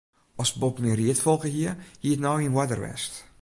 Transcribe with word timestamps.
As 0.43 0.51
Bob 0.61 0.75
myn 0.83 0.97
ried 0.99 1.19
folge 1.25 1.49
hie, 1.55 1.71
hie 2.01 2.13
it 2.15 2.21
no 2.23 2.31
yn 2.45 2.57
oarder 2.57 2.81
west. 2.85 3.13